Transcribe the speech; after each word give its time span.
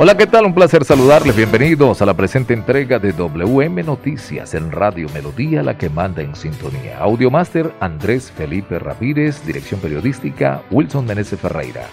Hola, 0.00 0.16
¿qué 0.16 0.28
tal? 0.28 0.46
Un 0.46 0.54
placer 0.54 0.84
saludarles. 0.84 1.34
Bienvenidos 1.34 2.00
a 2.00 2.06
la 2.06 2.14
presente 2.14 2.54
entrega 2.54 3.00
de 3.00 3.12
WM 3.12 3.82
Noticias 3.82 4.54
en 4.54 4.70
Radio 4.70 5.08
Melodía, 5.12 5.60
la 5.64 5.76
que 5.76 5.90
manda 5.90 6.22
en 6.22 6.36
sintonía. 6.36 6.98
Audiomaster 7.00 7.74
Andrés 7.80 8.30
Felipe 8.30 8.78
Ramírez, 8.78 9.44
dirección 9.44 9.80
periodística 9.80 10.62
Wilson 10.70 11.04
Meneses 11.04 11.40
Ferreira. 11.40 11.88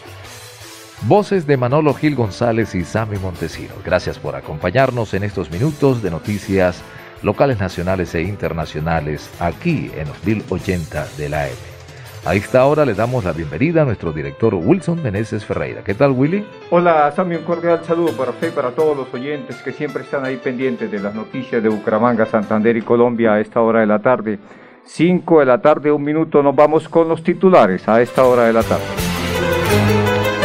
Voces 1.08 1.48
de 1.48 1.58
Manolo 1.58 1.96
Gil 1.96 2.13
González 2.13 2.76
y 2.76 2.84
Sammy 2.84 3.18
Montesinos. 3.18 3.84
Gracias 3.84 4.20
por 4.20 4.35
acompañarnos 4.35 5.16
en 5.16 5.24
estos 5.24 5.49
minutos 5.49 6.04
de 6.04 6.12
noticias 6.12 6.84
locales, 7.24 7.60
nacionales 7.60 8.13
e 8.13 8.22
internacionales 8.22 9.32
aquí 9.40 9.90
en 9.98 10.08
los 10.10 10.24
1080 10.24 11.08
de 11.18 11.30
la 11.30 11.48
M. 11.48 11.75
A 12.26 12.34
esta 12.34 12.66
hora 12.66 12.86
le 12.86 12.96
damos 12.96 13.24
la 13.24 13.34
bienvenida 13.34 13.84
a 13.84 13.86
nuestro 13.86 14.12
director 14.12 14.56
Wilson 14.56 15.04
Meneses 15.04 15.46
Ferreira. 15.46 15.84
¿Qué 15.84 15.94
tal, 15.94 16.10
Willy? 16.10 16.44
Hola, 16.72 17.12
Sammy, 17.12 17.36
un 17.36 17.44
cordial 17.44 17.82
saludo 17.86 18.18
para 18.18 18.32
usted 18.32 18.48
y 18.48 18.52
para 18.52 18.72
todos 18.72 18.98
los 18.98 19.14
oyentes 19.14 19.62
que 19.62 19.72
siempre 19.72 20.02
están 20.02 20.26
ahí 20.26 20.38
pendientes 20.38 20.90
de 20.90 21.00
las 21.00 21.14
noticias 21.14 21.62
de 21.62 21.70
Bucaramanga, 21.70 22.26
Santander 22.26 22.77
y 22.77 22.82
Colombia 22.82 23.34
a 23.34 23.40
esta 23.40 23.62
hora 23.62 23.82
de 23.82 23.86
la 23.86 23.99
tarde. 23.99 24.40
5 24.86 25.40
de 25.41 25.46
la 25.46 25.62
tarde, 25.62 25.91
un 25.91 26.04
minuto, 26.04 26.41
nos 26.41 26.55
vamos 26.55 26.90
con 26.90 27.08
los 27.08 27.22
titulares 27.22 27.88
a 27.88 28.02
esta 28.02 28.24
hora 28.24 28.46
de 28.46 28.54
la 28.54 28.64
tarde. 28.64 28.86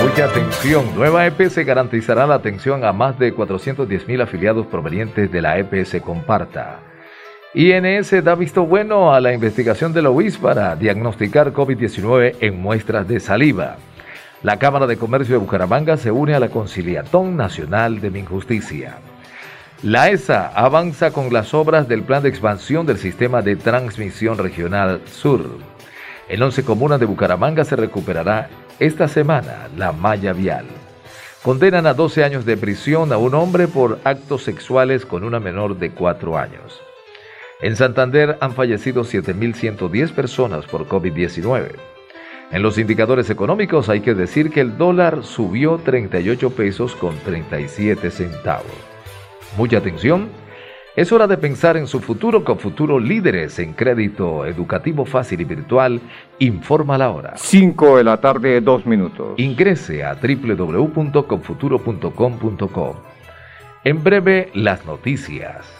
Mucha 0.03 0.27
atención, 0.27 0.85
nueva 0.95 1.27
EPS 1.27 1.65
garantizará 1.65 2.27
la 2.27 2.35
atención 2.35 2.85
a 2.85 2.93
más 2.93 3.19
de 3.19 3.33
410 3.33 4.07
mil 4.07 4.21
afiliados 4.21 4.67
provenientes 4.67 5.33
de 5.33 5.41
la 5.41 5.59
EPS 5.59 6.03
Comparta. 6.03 6.90
INS 7.53 8.23
da 8.23 8.37
visto 8.37 8.65
bueno 8.65 9.13
a 9.13 9.21
la 9.21 9.33
investigación 9.33 9.93
de 9.93 10.03
la 10.03 10.11
UIS 10.11 10.39
para 10.39 10.77
diagnosticar 10.77 11.53
COVID-19 11.53 12.37
en 12.39 12.63
muestras 12.63 13.09
de 13.09 13.19
saliva. 13.19 13.77
La 14.45 14.61
Cámara 14.61 14.87
de 14.87 14.97
Comercio 14.97 15.35
de 15.35 15.41
Bucaramanga 15.41 15.97
se 15.97 16.13
une 16.13 16.35
a 16.37 16.39
la 16.39 16.49
Conciliatón 16.49 17.37
Nacional 17.37 18.01
de 18.01 18.11
Minjusticia. 18.11 18.99
La 19.83 20.11
ESA 20.11 20.53
avanza 20.55 21.11
con 21.11 21.33
las 21.33 21.53
obras 21.53 21.89
del 21.89 22.05
plan 22.05 22.23
de 22.23 22.29
expansión 22.29 22.87
del 22.87 22.99
sistema 22.99 23.43
de 23.43 23.57
transmisión 23.57 24.39
regional 24.39 25.01
sur. 25.07 25.45
En 26.29 26.41
11 26.41 26.63
comunas 26.63 27.01
de 27.01 27.07
Bucaramanga 27.07 27.65
se 27.65 27.75
recuperará 27.75 28.49
esta 28.79 29.09
semana 29.09 29.69
la 29.77 29.91
malla 29.91 30.33
vial. 30.33 30.67
Condenan 31.43 31.89
a 31.89 31.95
12 31.95 32.23
años 32.23 32.45
de 32.45 32.57
prisión 32.57 33.13
a 33.13 33.19
un 33.19 33.35
hombre 33.35 33.67
por 33.67 33.99
actos 34.05 34.45
sexuales 34.45 35.05
con 35.05 35.25
una 35.25 35.41
menor 35.41 35.77
de 35.81 35.91
4 35.91 36.39
años. 36.39 36.81
En 37.63 37.77
Santander 37.77 38.39
han 38.41 38.53
fallecido 38.53 39.05
7.110 39.05 40.13
personas 40.13 40.67
por 40.67 40.89
COVID-19. 40.89 41.73
En 42.53 42.63
los 42.63 42.79
indicadores 42.79 43.29
económicos 43.31 43.89
hay 43.89 44.01
que 44.01 44.15
decir 44.15 44.51
que 44.51 44.61
el 44.61 44.79
dólar 44.79 45.23
subió 45.23 45.79
38 45.79 46.51
pesos 46.51 46.97
con 46.97 47.17
37 47.19 48.11
centavos. 48.11 48.67
Mucha 49.57 49.79
atención. 49.79 50.29
Es 50.97 51.13
hora 51.13 51.29
de 51.29 51.39
pensar 51.39 51.77
en 51.77 51.87
su 51.87 52.01
futuro 52.01 52.43
con 52.45 52.59
Futuro 52.59 52.99
Líderes 52.99 53.61
en 53.61 53.75
Crédito 53.75 54.45
Educativo 54.45 55.05
Fácil 55.05 55.43
y 55.43 55.45
Virtual. 55.45 56.01
Informa 56.41 56.99
la 56.99 57.11
hora. 57.11 57.35
5 57.37 57.99
de 57.99 58.05
la 58.05 58.21
tarde, 58.21 58.61
2 58.61 58.87
minutos. 58.87 59.35
Ingrese 59.37 60.03
a 60.03 60.15
www.confuturo.com.co. 60.15 62.97
En 63.85 64.03
breve, 64.03 64.51
las 64.55 64.85
noticias. 64.85 65.80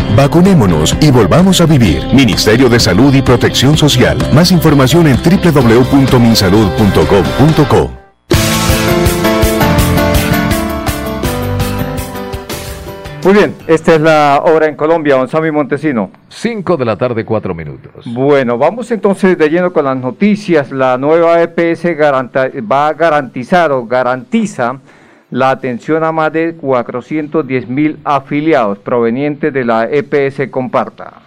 Vacunémonos 0.15 0.95
y 1.01 1.09
volvamos 1.09 1.61
a 1.61 1.65
vivir. 1.65 2.05
Ministerio 2.13 2.69
de 2.69 2.79
Salud 2.79 3.13
y 3.13 3.21
Protección 3.21 3.77
Social. 3.77 4.17
Más 4.33 4.51
información 4.51 5.07
en 5.07 5.17
www.minsalud.gov.co. 5.17 7.91
Muy 13.23 13.35
bien, 13.35 13.53
esta 13.67 13.93
es 13.95 14.01
la 14.01 14.41
hora 14.43 14.65
en 14.65 14.75
Colombia, 14.75 15.15
don 15.15 15.27
Sammy 15.27 15.51
Montesino. 15.51 16.09
5 16.29 16.75
de 16.75 16.85
la 16.85 16.97
tarde, 16.97 17.23
4 17.23 17.53
minutos. 17.53 18.05
Bueno, 18.07 18.57
vamos 18.57 18.89
entonces 18.89 19.37
de 19.37 19.47
lleno 19.47 19.71
con 19.71 19.85
las 19.85 19.95
noticias. 19.95 20.71
La 20.71 20.97
nueva 20.97 21.39
EPS 21.41 21.85
va 22.69 22.87
a 22.87 22.93
garantizar 22.93 23.71
o 23.71 23.85
garantiza 23.85 24.79
la 25.31 25.49
atención 25.49 26.03
a 26.03 26.11
más 26.11 26.31
de 26.33 26.55
410 26.55 27.69
mil 27.69 27.99
afiliados 28.03 28.77
provenientes 28.79 29.53
de 29.53 29.65
la 29.65 29.87
EPS 29.89 30.49
Comparta. 30.51 31.21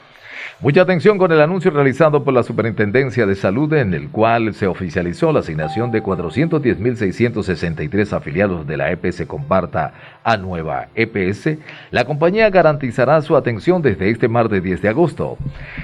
Mucha 0.60 0.82
atención 0.82 1.18
con 1.18 1.32
el 1.32 1.40
anuncio 1.40 1.70
realizado 1.70 2.22
por 2.22 2.32
la 2.32 2.42
Superintendencia 2.42 3.26
de 3.26 3.34
Salud 3.34 3.72
en 3.74 3.92
el 3.92 4.08
cual 4.08 4.54
se 4.54 4.66
oficializó 4.66 5.32
la 5.32 5.40
asignación 5.40 5.90
de 5.90 6.02
410.663 6.02 8.12
afiliados 8.12 8.66
de 8.66 8.76
la 8.76 8.90
EPS 8.90 9.26
Comparta 9.26 9.92
a 10.22 10.36
nueva 10.36 10.88
EPS. 10.94 11.58
La 11.90 12.04
compañía 12.04 12.48
garantizará 12.50 13.20
su 13.20 13.36
atención 13.36 13.82
desde 13.82 14.08
este 14.08 14.28
martes 14.28 14.62
10 14.62 14.80
de 14.80 14.88
agosto. 14.88 15.36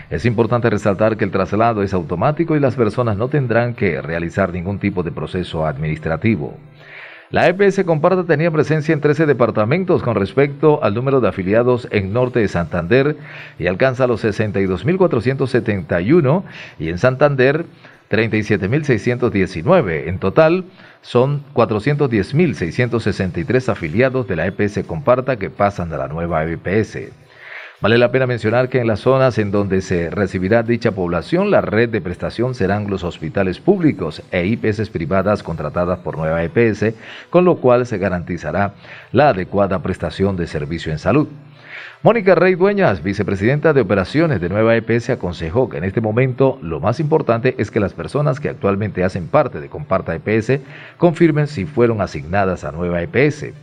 Es 0.09 0.25
importante 0.25 0.71
resaltar 0.71 1.17
que 1.17 1.25
el 1.25 1.31
traslado 1.31 1.83
es 1.83 1.93
automático 1.93 2.57
y 2.57 2.61
las 2.61 2.77
personas 2.77 3.17
no 3.17 3.29
tendrán 3.29 3.75
que 3.75 4.01
realizar 4.01 4.53
ningún 4.53 4.79
tipo 4.79 5.03
de 5.03 5.11
proceso 5.11 5.67
administrativo. 5.67 6.57
La 7.31 7.49
EPS 7.49 7.85
Comparta 7.85 8.25
tenía 8.25 8.51
presencia 8.51 8.93
en 8.93 9.01
13 9.01 9.25
departamentos 9.25 10.03
con 10.03 10.17
respecto 10.17 10.83
al 10.83 10.95
número 10.95 11.21
de 11.21 11.29
afiliados 11.29 11.87
en 11.93 12.13
norte 12.13 12.41
de 12.41 12.49
Santander 12.49 13.17
y 13.57 13.69
alcanza 13.69 14.09
los 14.09 14.25
62.471 14.25 16.43
y 16.81 16.89
en 16.89 16.99
Santander 16.99 17.67
37.619. 18.11 20.09
En 20.09 20.19
total 20.19 20.65
son 21.03 21.45
410.663 21.55 23.69
afiliados 23.69 24.27
de 24.27 24.35
la 24.35 24.49
EPS 24.49 24.81
Comparta 24.85 25.37
que 25.37 25.51
pasan 25.51 25.93
a 25.93 25.99
la 25.99 26.09
nueva 26.09 26.45
EPS. 26.45 27.13
Vale 27.81 27.97
la 27.97 28.13
pena 28.13 28.27
mencionar 28.27 28.69
que 28.69 28.79
en 28.79 28.87
las 28.87 29.01
zonas 29.01 29.39
en 29.39 29.51
donde 29.51 29.81
se 29.81 30.11
recibirá 30.11 30.63
dicha 30.63 30.93
población, 30.93 31.51
la 31.51 31.63
red 31.63 31.89
de 31.89 32.03
prestación 32.03 32.55
serán 32.55 32.91
los 32.91 33.05
hospitales 33.05 33.59
públicos 33.59 34.23
e 34.31 34.45
IPS 34.45 34.91
privadas 34.91 35.43
contratadas 35.43 35.99
por 36.01 36.19
Nueva 36.19 36.45
EPS, 36.45 36.93
con 37.31 37.47
lo 37.47 37.57
cual 37.57 37.87
se 37.87 37.97
garantizará 37.97 38.75
la 39.13 39.31
adecuada 39.31 39.79
prestación 39.79 40.37
de 40.37 40.47
servicio 40.47 40.93
en 40.93 40.99
salud. 40.99 41.29
Mónica 42.03 42.35
Rey 42.35 42.55
Dueñas, 42.55 43.03
vicepresidenta 43.03 43.73
de 43.73 43.81
operaciones 43.81 44.43
de 44.43 44.51
Nueva 44.51 44.77
EPS, 44.77 45.09
aconsejó 45.09 45.71
que 45.71 45.79
en 45.79 45.85
este 45.85 46.03
momento 46.03 46.59
lo 46.61 46.81
más 46.81 47.01
importante 47.01 47.55
es 47.57 47.71
que 47.71 47.81
las 47.81 47.95
personas 47.95 48.41
que 48.41 48.51
actualmente 48.51 49.05
hacen 49.05 49.27
parte 49.27 49.59
de 49.59 49.71
Comparta 49.71 50.15
EPS 50.15 50.61
confirmen 50.99 51.47
si 51.47 51.65
fueron 51.65 52.03
asignadas 52.03 52.65
a 52.65 52.73
Nueva 52.73 53.01
EPS. 53.01 53.55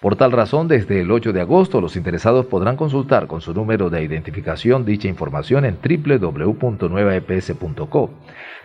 Por 0.00 0.14
tal 0.14 0.30
razón, 0.30 0.68
desde 0.68 1.00
el 1.00 1.10
8 1.10 1.32
de 1.32 1.40
agosto, 1.40 1.80
los 1.80 1.96
interesados 1.96 2.46
podrán 2.46 2.76
consultar 2.76 3.26
con 3.26 3.40
su 3.40 3.52
número 3.52 3.90
de 3.90 4.04
identificación 4.04 4.84
dicha 4.84 5.08
información 5.08 5.64
en 5.64 5.76
www.nuevaeps.co. 5.82 8.10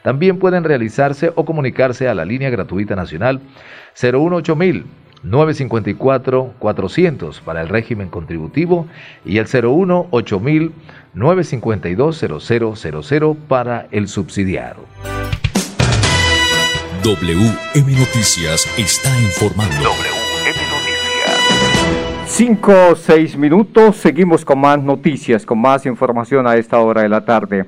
También 0.04 0.38
pueden 0.38 0.64
realizarse 0.64 1.34
o 1.36 1.44
comunicarse 1.44 2.08
a 2.08 2.14
la 2.14 2.24
línea 2.24 2.52
gratuita 2.52 2.96
nacional 2.96 3.42
018000 3.96 4.86
954 5.24 6.54
400 6.60 7.42
para 7.42 7.62
el 7.62 7.70
régimen 7.70 8.10
contributivo 8.10 8.86
y 9.26 9.40
el 9.40 9.48
018000 9.48 10.72
952 11.16 12.44
0000 12.44 13.36
para 13.48 13.88
el 13.90 14.08
subsidiado. 14.08 14.86
WM 17.04 17.98
Noticias 17.98 18.68
está 18.78 19.20
informando. 19.22 20.23
5 22.26 22.72
o 22.92 22.96
6 22.96 23.38
minutos, 23.38 23.98
seguimos 23.98 24.46
con 24.46 24.60
más 24.60 24.82
noticias, 24.82 25.46
con 25.46 25.60
más 25.60 25.86
información 25.86 26.48
a 26.48 26.56
esta 26.56 26.80
hora 26.80 27.02
de 27.02 27.10
la 27.10 27.26
tarde. 27.26 27.66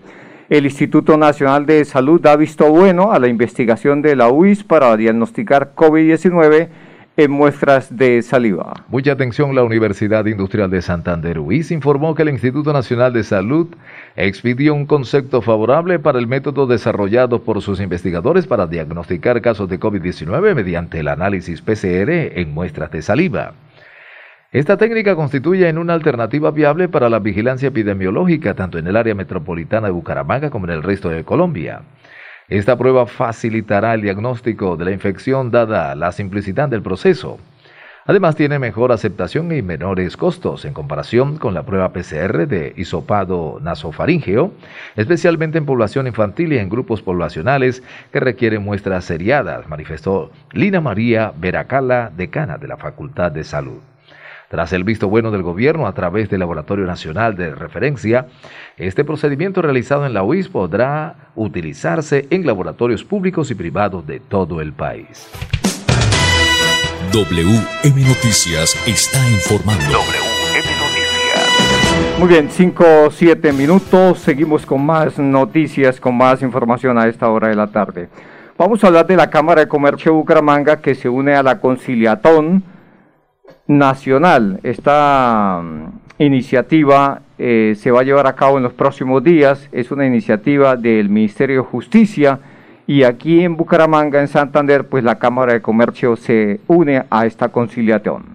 El 0.50 0.66
Instituto 0.66 1.18
Nacional 1.18 1.66
de 1.66 1.84
Salud 1.86 2.26
ha 2.26 2.36
visto 2.36 2.70
bueno 2.72 3.12
a 3.12 3.20
la 3.20 3.28
investigación 3.28 4.02
de 4.02 4.16
la 4.16 4.30
UIS 4.30 4.64
para 4.64 4.96
diagnosticar 4.96 5.76
COVID-19 5.76 6.70
en 7.18 7.32
muestras 7.32 7.96
de 7.96 8.22
saliva. 8.22 8.86
Mucha 8.90 9.12
atención, 9.12 9.54
la 9.56 9.64
Universidad 9.64 10.26
Industrial 10.26 10.70
de 10.70 10.82
Santander 10.82 11.40
UIS 11.40 11.72
informó 11.72 12.16
que 12.16 12.24
el 12.24 12.30
Instituto 12.30 12.74
Nacional 12.74 13.14
de 13.14 13.24
Salud 13.24 13.68
expidió 14.16 14.74
un 14.74 14.86
concepto 14.86 15.42
favorable 15.42 16.00
para 16.00 16.18
el 16.18 16.28
método 16.28 16.66
desarrollado 16.66 17.44
por 17.44 17.62
sus 17.62 17.80
investigadores 17.80 18.48
para 18.48 18.68
diagnosticar 18.68 19.42
casos 19.42 19.70
de 19.70 19.80
COVID-19 19.80 20.56
mediante 20.56 21.00
el 21.00 21.10
análisis 21.10 21.62
PCR 21.62 22.10
en 22.40 22.54
muestras 22.54 22.92
de 22.92 23.02
saliva. 23.02 23.54
Esta 24.56 24.78
técnica 24.78 25.18
constituye 25.18 25.68
en 25.68 25.78
una 25.78 25.96
alternativa 25.96 26.50
viable 26.50 26.88
para 26.88 27.10
la 27.10 27.20
vigilancia 27.20 27.68
epidemiológica 27.68 28.54
tanto 28.54 28.78
en 28.78 28.88
el 28.88 28.96
área 28.96 29.14
metropolitana 29.14 29.88
de 29.88 29.92
Bucaramanga 29.92 30.50
como 30.50 30.66
en 30.66 30.72
el 30.72 30.82
resto 30.82 31.10
de 31.10 31.26
Colombia. 31.26 31.82
Esta 32.48 32.78
prueba 32.78 33.06
facilitará 33.06 33.94
el 33.94 34.02
diagnóstico 34.02 34.78
de 34.78 34.86
la 34.86 34.92
infección 34.92 35.52
dada 35.52 35.94
la 35.94 36.14
simplicidad 36.14 36.70
del 36.70 36.82
proceso. 36.82 37.38
Además 38.06 38.38
tiene 38.38 38.58
mejor 38.58 38.94
aceptación 38.94 39.52
y 39.52 39.62
menores 39.62 40.16
costos 40.16 40.64
en 40.64 40.72
comparación 40.72 41.38
con 41.38 41.54
la 41.54 41.64
prueba 41.64 41.92
PCR 41.92 42.48
de 42.48 42.72
hisopado 42.78 43.60
nasofaríngeo, 43.62 44.54
especialmente 44.96 45.58
en 45.58 45.66
población 45.66 46.08
infantil 46.08 46.54
y 46.54 46.60
en 46.60 46.70
grupos 46.70 47.02
poblacionales 47.02 47.84
que 48.14 48.22
requieren 48.22 48.64
muestras 48.64 49.04
seriadas, 49.04 49.68
manifestó 49.68 50.32
Lina 50.54 50.80
María 50.80 51.34
Veracala, 51.36 52.10
decana 52.16 52.58
de 52.58 52.70
la 52.70 52.78
Facultad 52.78 53.34
de 53.34 53.44
Salud. 53.44 53.82
Tras 54.50 54.74
el 54.74 54.84
visto 54.84 55.10
bueno 55.10 55.32
del 55.32 55.42
gobierno 55.42 55.88
a 55.88 55.94
través 55.94 56.30
del 56.30 56.40
Laboratorio 56.40 56.86
Nacional 56.86 57.36
de 57.36 57.56
Referencia, 57.56 58.28
este 58.78 59.04
procedimiento 59.04 59.62
realizado 59.62 60.06
en 60.06 60.14
la 60.14 60.24
UIS 60.24 60.50
podrá 60.50 61.32
utilizarse 61.36 62.28
en 62.30 62.46
laboratorios 62.46 63.04
públicos 63.04 63.50
y 63.50 63.56
privados 63.56 64.06
de 64.06 64.20
todo 64.20 64.62
el 64.62 64.74
país. 64.74 65.30
WM 67.12 68.08
Noticias 68.08 68.76
está 68.88 69.30
informando. 69.30 69.84
WM 69.84 70.70
Noticias. 70.78 72.20
Muy 72.20 72.28
bien, 72.28 72.50
5 72.52 72.86
o 73.08 73.12
7 73.12 73.52
minutos. 73.52 74.20
Seguimos 74.20 74.66
con 74.66 74.86
más 74.86 75.18
noticias, 75.18 76.00
con 76.00 76.16
más 76.16 76.42
información 76.44 77.00
a 77.00 77.08
esta 77.08 77.30
hora 77.30 77.48
de 77.48 77.56
la 77.56 77.68
tarde. 77.68 78.10
Vamos 78.58 78.84
a 78.84 78.88
hablar 78.88 79.08
de 79.08 79.16
la 79.16 79.30
Cámara 79.30 79.62
de 79.62 79.68
Comercio 79.68 80.12
de 80.12 80.18
Bucaramanga 80.18 80.82
que 80.82 80.94
se 80.94 81.10
une 81.10 81.34
a 81.34 81.44
la 81.44 81.60
conciliatón 81.60 82.64
nacional. 83.68 84.60
Esta 84.64 85.62
mm, 85.64 86.24
iniciativa 86.24 87.22
eh, 87.38 87.76
se 87.78 87.92
va 87.92 88.02
a 88.02 88.04
llevar 88.04 88.28
a 88.28 88.36
cabo 88.36 88.58
en 88.58 88.64
los 88.64 88.74
próximos 88.74 89.24
días. 89.24 89.70
Es 89.72 89.92
una 89.92 90.06
iniciativa 90.06 90.76
del 90.76 91.10
Ministerio 91.10 91.64
de 91.64 91.68
Justicia 91.68 92.40
y 92.88 93.04
aquí 93.04 93.44
en 93.44 93.58
Bucaramanga, 93.58 94.22
en 94.22 94.28
Santander, 94.28 94.88
pues 94.88 95.04
la 95.04 95.18
Cámara 95.18 95.54
de 95.54 95.62
Comercio 95.62 96.16
se 96.16 96.60
une 96.68 97.04
a 97.10 97.26
esta 97.26 97.50
conciliación. 97.50 98.35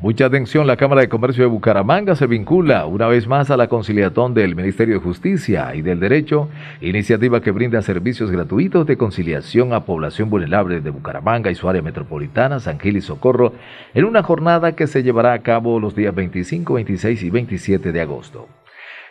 Mucha 0.00 0.26
atención, 0.26 0.68
la 0.68 0.76
Cámara 0.76 1.00
de 1.00 1.08
Comercio 1.08 1.42
de 1.42 1.50
Bucaramanga 1.50 2.14
se 2.14 2.28
vincula 2.28 2.86
una 2.86 3.08
vez 3.08 3.26
más 3.26 3.50
a 3.50 3.56
la 3.56 3.66
conciliación 3.66 4.32
del 4.32 4.54
Ministerio 4.54 4.94
de 4.94 5.00
Justicia 5.00 5.74
y 5.74 5.82
del 5.82 5.98
Derecho, 5.98 6.48
iniciativa 6.80 7.40
que 7.40 7.50
brinda 7.50 7.82
servicios 7.82 8.30
gratuitos 8.30 8.86
de 8.86 8.96
conciliación 8.96 9.72
a 9.72 9.84
población 9.84 10.30
vulnerable 10.30 10.80
de 10.80 10.90
Bucaramanga 10.90 11.50
y 11.50 11.56
su 11.56 11.68
área 11.68 11.82
metropolitana, 11.82 12.60
San 12.60 12.78
Gil 12.78 12.98
y 12.98 13.00
Socorro, 13.00 13.54
en 13.92 14.04
una 14.04 14.22
jornada 14.22 14.76
que 14.76 14.86
se 14.86 15.02
llevará 15.02 15.32
a 15.32 15.40
cabo 15.40 15.80
los 15.80 15.96
días 15.96 16.14
25, 16.14 16.74
26 16.74 17.20
y 17.24 17.30
27 17.30 17.90
de 17.90 18.00
agosto. 18.00 18.46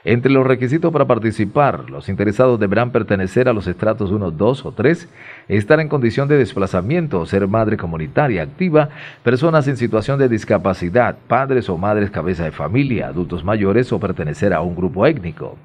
Entre 0.10 0.32
los 0.32 0.48
requisitos 0.48 0.94
para 0.94 1.04
participar, 1.04 1.90
los 1.90 2.08
interesados 2.08 2.58
deberán 2.62 2.92
pertenecer 2.92 3.50
a 3.50 3.54
los 3.54 3.68
estratos 3.68 4.10
1, 4.10 4.32
2 4.32 4.66
o 4.66 4.72
3, 4.72 5.10
estar 5.50 5.82
en 5.82 5.90
condición 5.90 6.30
de 6.30 6.38
desplazamiento, 6.38 7.26
ser 7.26 7.46
madre 7.50 7.76
comunitaria 7.76 8.42
activa, 8.42 8.88
personas 9.22 9.68
en 9.68 9.76
situación 9.76 10.18
de 10.18 10.30
discapacidad, 10.30 11.18
padres 11.28 11.68
o 11.68 11.78
madres 11.78 12.10
cabeza 12.10 12.46
de 12.46 12.52
familia, 12.52 13.08
adultos 13.10 13.44
mayores 13.44 13.92
o 13.92 14.00
pertenecer 14.00 14.54
a 14.54 14.62
un 14.62 14.78
grupo 14.78 15.06
étnico. 15.06 15.58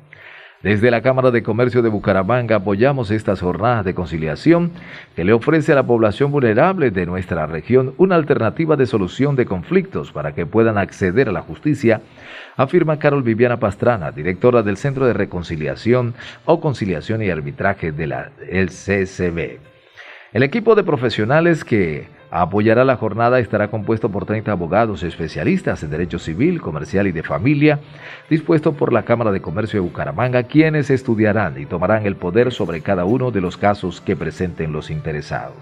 Desde 0.63 0.93
la 0.93 1.03
Cámara 1.03 1.33
de 1.33 1.43
Comercio 1.43 1.83
de 1.83 1.89
Bucaramanga 1.89 2.57
apoyamos 2.57 3.11
estas 3.11 3.41
jornadas 3.41 3.85
de 3.85 3.95
conciliación 3.95 4.71
que 5.17 5.25
le 5.25 5.33
ofrece 5.33 5.73
a 5.73 5.75
la 5.75 5.83
población 5.83 6.31
vulnerable 6.31 6.93
de 6.93 7.05
nuestra 7.05 7.47
región 7.47 7.95
una 7.99 8.15
alternativa 8.15 8.77
de 8.77 8.87
solución 8.87 9.35
de 9.35 9.45
conflictos 9.45 10.13
para 10.13 10.37
que 10.37 10.47
puedan 10.47 10.79
acceder 10.79 11.29
a 11.29 11.33
la 11.33 11.43
justicia, 11.43 12.01
afirma 12.57 13.01
Carol 13.01 13.25
Viviana 13.25 13.59
Pastrana, 13.59 14.13
directora 14.13 14.63
del 14.63 14.77
Centro 14.77 15.05
de 15.05 15.15
Reconciliación 15.15 16.15
o 16.45 16.61
Conciliación 16.61 17.23
y 17.23 17.31
Arbitraje 17.31 17.91
de 17.91 18.07
la 18.07 18.31
CCB. 18.49 19.59
El 20.33 20.45
equipo 20.45 20.77
de 20.77 20.85
profesionales 20.85 21.65
que 21.65 22.07
apoyará 22.33 22.85
la 22.87 22.97
jornada 22.97 23.39
estará 23.39 23.69
compuesto 23.69 24.09
por 24.09 24.25
30 24.25 24.51
abogados 24.51 25.03
especialistas 25.03 25.83
en 25.83 25.91
derecho 25.91 26.19
civil, 26.19 26.63
comercial 26.63 27.07
y 27.07 27.13
de 27.13 27.23
familia, 27.23 27.81
dispuesto 28.31 28.73
por 28.73 28.91
la 28.91 29.03
Cámara 29.03 29.33
de 29.33 29.43
Comercio 29.43 29.81
de 29.83 29.87
Bucaramanga, 29.87 30.45
quienes 30.45 30.89
estudiarán 30.89 31.61
y 31.61 31.67
tomarán 31.67 32.07
el 32.07 32.17
poder 32.17 32.51
sobre 32.51 32.81
cada 32.81 33.05
uno 33.05 33.31
de 33.31 33.43
los 33.43 33.59
casos 33.59 34.01
que 34.01 34.17
presenten 34.17 34.73
los 34.73 34.91
interesados. 34.91 35.57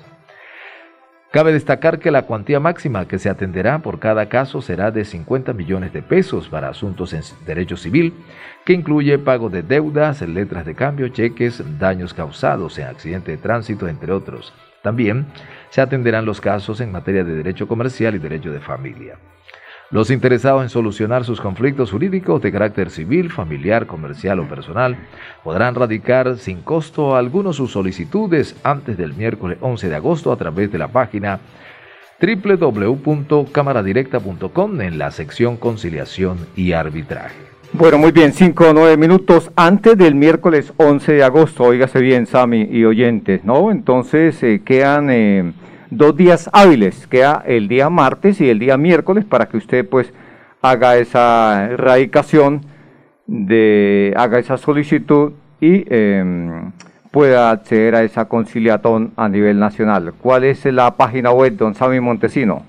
Cabe 1.33 1.53
destacar 1.53 1.99
que 1.99 2.13
la 2.13 2.23
cuantía 2.23 2.61
máxima 2.61 3.07
que 3.07 3.19
se 3.19 3.29
atenderá 3.29 3.81
por 3.81 3.99
cada 3.99 4.29
caso 4.29 4.63
será 4.63 4.93
de 4.93 5.05
50 5.05 5.53
millones 5.53 5.93
de 5.93 6.03
pesos 6.03 6.49
para 6.49 6.69
asuntos 6.69 7.13
en 7.13 7.23
derecho 7.47 7.77
civil, 7.77 8.15
que 8.65 8.75
incluye 8.75 9.19
pago 9.19 9.49
de 9.49 9.63
deudas, 9.63 10.23
letras 10.23 10.65
de 10.65 10.77
cambio, 10.77 11.09
cheques, 11.09 11.63
daños 11.81 12.15
causados 12.15 12.79
en 12.79 12.87
accidente 12.87 13.33
de 13.33 13.39
tránsito, 13.39 13.89
entre 13.89 14.13
otros. 14.13 14.53
También 14.83 15.27
se 15.71 15.81
atenderán 15.81 16.25
los 16.25 16.41
casos 16.41 16.81
en 16.81 16.93
materia 16.93 17.25
de 17.25 17.35
derecho 17.35 17.67
comercial 17.69 18.15
y 18.15 18.19
derecho 18.19 18.53
de 18.53 18.61
familia. 18.61 19.19
Los 19.91 20.11
interesados 20.13 20.63
en 20.63 20.69
solucionar 20.69 21.25
sus 21.25 21.41
conflictos 21.41 21.91
jurídicos 21.91 22.41
de 22.43 22.53
carácter 22.53 22.91
civil, 22.91 23.31
familiar, 23.31 23.87
comercial 23.87 24.39
o 24.39 24.49
personal 24.49 24.97
podrán 25.43 25.75
radicar 25.75 26.39
sin 26.39 26.63
costo 26.63 27.17
algunos 27.17 27.57
sus 27.57 27.73
solicitudes 27.73 28.55
antes 28.63 28.97
del 28.97 29.15
miércoles 29.15 29.59
11 29.61 29.89
de 29.89 29.97
agosto 29.97 30.31
a 30.31 30.37
través 30.37 30.71
de 30.71 30.79
la 30.79 30.87
página 30.89 31.41
www.cámaradirecta.com 32.21 34.81
en 34.81 34.99
la 34.99 35.11
sección 35.11 35.57
conciliación 35.57 36.47
y 36.55 36.73
arbitraje. 36.73 37.60
Bueno, 37.73 37.99
muy 37.99 38.11
bien, 38.11 38.33
5 38.33 38.71
o 38.71 38.73
9 38.73 38.97
minutos 38.97 39.53
antes 39.55 39.97
del 39.97 40.17
miércoles 40.17 40.73
11 40.77 41.13
de 41.13 41.23
agosto, 41.23 41.63
óigase 41.63 42.01
bien, 42.01 42.27
Sami 42.27 42.67
y 42.69 42.85
oyentes, 42.85 43.45
¿no? 43.45 43.71
Entonces 43.71 44.43
eh, 44.43 44.61
quedan 44.65 45.09
eh, 45.09 45.53
dos 45.89 46.17
días 46.17 46.51
hábiles, 46.53 47.07
queda 47.07 47.45
el 47.47 47.69
día 47.69 47.89
martes 47.89 48.41
y 48.41 48.51
el 48.51 48.59
día 48.59 48.77
miércoles 48.77 49.25
para 49.25 49.47
que 49.47 49.57
usted 49.57 49.89
pues 49.89 50.13
haga 50.61 50.97
esa 50.97 51.69
erradicación, 51.71 52.63
de, 53.29 54.15
haga 54.17 54.41
esa 54.41 54.57
solicitud 54.57 55.33
y 55.61 55.85
em, 55.95 56.73
pueda 57.13 57.53
acceder 57.53 57.95
a 57.95 58.03
esa 58.03 58.25
conciliatón 58.25 59.13
a 59.17 59.29
nivel 59.29 59.61
nacional. 59.61 60.13
¿Cuál 60.21 60.43
es 60.43 60.65
la 60.65 60.97
página 60.97 61.31
web, 61.31 61.57
don 61.57 61.77
Sammy 61.77 62.01
Montesino? 62.01 62.65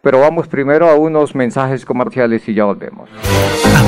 pero 0.02 0.20
vamos 0.20 0.48
primero 0.48 0.88
a 0.88 0.94
unos 0.96 1.34
mensajes 1.34 1.84
comerciales 1.86 2.48
y 2.48 2.54
ya 2.54 2.66
volvemos. 2.66 3.10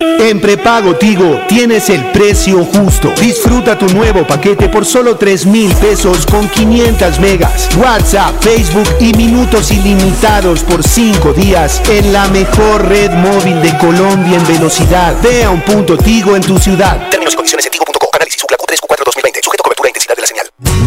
En 0.00 0.40
prepago 0.40 0.96
Tigo 0.96 1.40
tienes 1.48 1.90
el 1.90 2.04
precio 2.12 2.64
justo. 2.64 3.12
Disfruta 3.20 3.78
tu 3.78 3.86
nuevo 3.88 4.26
paquete 4.26 4.68
por 4.68 4.86
solo 4.86 5.16
3 5.16 5.46
mil 5.46 5.74
pesos 5.74 6.24
con 6.24 6.48
500 6.48 7.18
megas, 7.20 7.68
WhatsApp, 7.76 8.42
Facebook 8.42 8.88
y 9.00 9.12
minutos 9.14 9.70
ilimitados 9.70 10.62
por 10.62 10.82
5 10.82 11.32
días 11.32 11.82
en 11.90 12.12
la 12.12 12.28
mejor 12.28 12.86
red 12.88 13.10
móvil 13.10 13.60
de 13.60 13.76
Colombia 13.78 14.38
en 14.38 14.46
velocidad. 14.46 15.16
Ve 15.22 15.44
a 15.44 15.50
un 15.50 15.62
punto 15.62 15.96
Tigo 15.96 16.36
en 16.36 16.42
tu 16.42 16.58
ciudad. 16.58 17.08
Términos 17.10 17.34
y 17.34 17.36
condiciones 17.36 17.66
en 17.66 17.72
tigo.co. 17.72 18.10
Análisis 18.12 18.42
Q3 18.42 18.78
Q4 18.78 19.04
2020. 19.04 19.40
Sujeto 19.42 19.62
cobertura 19.62 19.88
e 19.88 19.90
intensidad 19.90 20.16
de 20.16 20.20
la 20.20 20.26
señal. 20.26 20.39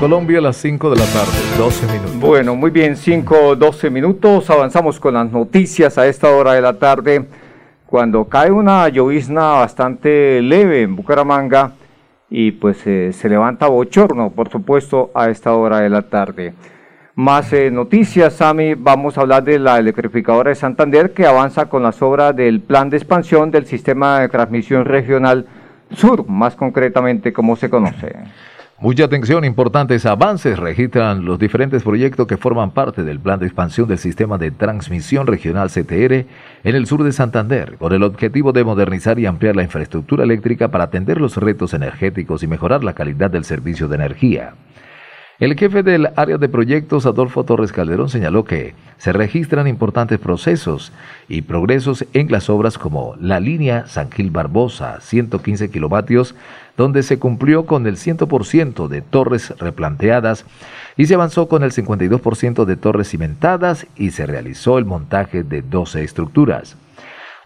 Colombia 0.00 0.38
a 0.38 0.40
las 0.40 0.56
5 0.56 0.88
de 0.88 0.96
la 0.96 1.04
tarde, 1.04 1.32
12 1.58 1.86
minutos. 1.86 2.18
Bueno, 2.18 2.56
muy 2.56 2.70
bien, 2.70 2.96
5, 2.96 3.54
12 3.54 3.90
minutos. 3.90 4.48
Avanzamos 4.48 4.98
con 4.98 5.12
las 5.12 5.30
noticias 5.30 5.98
a 5.98 6.06
esta 6.06 6.30
hora 6.30 6.54
de 6.54 6.62
la 6.62 6.78
tarde. 6.78 7.26
Cuando 7.84 8.24
cae 8.24 8.50
una 8.50 8.88
llovizna 8.88 9.42
bastante 9.56 10.40
leve 10.40 10.80
en 10.80 10.96
Bucaramanga 10.96 11.72
y 12.30 12.52
pues 12.52 12.78
eh, 12.86 13.12
se 13.12 13.28
levanta 13.28 13.66
bochorno, 13.66 14.30
por 14.30 14.48
supuesto, 14.48 15.10
a 15.12 15.28
esta 15.28 15.52
hora 15.52 15.80
de 15.80 15.90
la 15.90 16.00
tarde. 16.00 16.54
Más 17.14 17.52
eh, 17.52 17.70
noticias, 17.70 18.32
Sami, 18.32 18.72
vamos 18.72 19.18
a 19.18 19.20
hablar 19.20 19.44
de 19.44 19.58
la 19.58 19.78
electrificadora 19.78 20.48
de 20.48 20.54
Santander 20.54 21.12
que 21.12 21.26
avanza 21.26 21.66
con 21.66 21.82
las 21.82 22.00
obras 22.00 22.34
del 22.34 22.60
plan 22.60 22.88
de 22.88 22.96
expansión 22.96 23.50
del 23.50 23.66
sistema 23.66 24.20
de 24.20 24.30
transmisión 24.30 24.86
regional 24.86 25.44
sur, 25.92 26.26
más 26.26 26.56
concretamente 26.56 27.34
como 27.34 27.54
se 27.54 27.68
conoce. 27.68 28.16
Mucha 28.82 29.04
atención, 29.04 29.44
importantes 29.44 30.06
avances 30.06 30.58
registran 30.58 31.26
los 31.26 31.38
diferentes 31.38 31.82
proyectos 31.82 32.26
que 32.26 32.38
forman 32.38 32.70
parte 32.70 33.04
del 33.04 33.20
plan 33.20 33.38
de 33.38 33.44
expansión 33.44 33.86
del 33.86 33.98
sistema 33.98 34.38
de 34.38 34.52
transmisión 34.52 35.26
regional 35.26 35.68
CTR 35.68 36.24
en 36.64 36.74
el 36.74 36.86
sur 36.86 37.04
de 37.04 37.12
Santander, 37.12 37.76
con 37.76 37.92
el 37.92 38.02
objetivo 38.02 38.54
de 38.54 38.64
modernizar 38.64 39.18
y 39.18 39.26
ampliar 39.26 39.54
la 39.54 39.64
infraestructura 39.64 40.24
eléctrica 40.24 40.68
para 40.68 40.84
atender 40.84 41.20
los 41.20 41.36
retos 41.36 41.74
energéticos 41.74 42.42
y 42.42 42.46
mejorar 42.46 42.82
la 42.82 42.94
calidad 42.94 43.30
del 43.30 43.44
servicio 43.44 43.86
de 43.86 43.96
energía. 43.96 44.54
El 45.40 45.56
jefe 45.58 45.82
del 45.82 46.10
área 46.16 46.36
de 46.36 46.50
proyectos, 46.50 47.06
Adolfo 47.06 47.44
Torres 47.44 47.72
Calderón, 47.72 48.10
señaló 48.10 48.44
que 48.44 48.74
se 48.98 49.10
registran 49.10 49.66
importantes 49.66 50.18
procesos 50.18 50.92
y 51.30 51.40
progresos 51.40 52.04
en 52.12 52.30
las 52.30 52.50
obras 52.50 52.76
como 52.76 53.16
la 53.18 53.40
línea 53.40 53.86
San 53.86 54.12
Gil 54.12 54.30
Barbosa, 54.30 55.00
115 55.00 55.70
kilovatios, 55.70 56.34
donde 56.76 57.02
se 57.02 57.18
cumplió 57.18 57.64
con 57.64 57.86
el 57.86 57.96
100% 57.96 58.86
de 58.88 59.00
torres 59.00 59.54
replanteadas 59.58 60.44
y 60.98 61.06
se 61.06 61.14
avanzó 61.14 61.48
con 61.48 61.62
el 61.62 61.72
52% 61.72 62.66
de 62.66 62.76
torres 62.76 63.08
cimentadas 63.08 63.86
y 63.96 64.10
se 64.10 64.26
realizó 64.26 64.76
el 64.76 64.84
montaje 64.84 65.42
de 65.42 65.62
12 65.62 66.04
estructuras. 66.04 66.76